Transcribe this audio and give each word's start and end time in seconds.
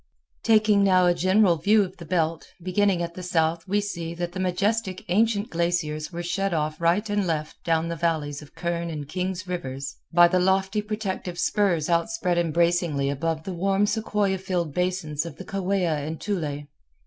Taking 0.41 0.83
now 0.83 1.05
a 1.05 1.13
general 1.13 1.57
view 1.57 1.83
of 1.83 1.97
the 1.97 2.07
belt, 2.07 2.47
beginning 2.63 3.03
at 3.03 3.13
the 3.13 3.21
south 3.21 3.67
we 3.67 3.79
see 3.79 4.15
that 4.15 4.31
the 4.31 4.39
majestic 4.39 5.05
ancient 5.09 5.51
glaciers 5.51 6.11
were 6.11 6.23
shed 6.23 6.55
off 6.55 6.81
right 6.81 7.07
and 7.07 7.27
left 7.27 7.63
down 7.63 7.87
the 7.87 7.95
valleys 7.95 8.41
of 8.41 8.55
Kern 8.55 8.89
and 8.89 9.07
Kings 9.07 9.47
Rivers 9.47 9.97
by 10.11 10.27
the 10.27 10.39
lofty 10.39 10.81
protective 10.81 11.37
spurs 11.37 11.87
outspread 11.87 12.39
embracingly 12.39 13.11
above 13.11 13.43
the 13.43 13.53
warm 13.53 13.85
sequoia 13.85 14.39
filled 14.39 14.73
basins 14.73 15.23
of 15.23 15.35
the 15.35 15.45
Kaweah 15.45 15.97
and 16.03 16.19
Tule. 16.19 16.63